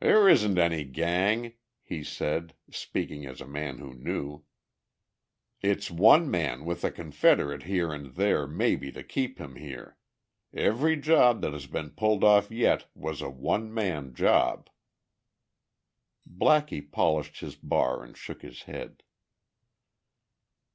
[0.00, 4.44] "There isn't any gang," he said, speaking as a man who knew.
[5.62, 9.96] "It's one man with a confederate here and there maybe to keep him here.
[10.52, 14.68] Every job that has been pulled off yet was a one man job."
[16.28, 19.02] Blackie polished his bar and shook his head.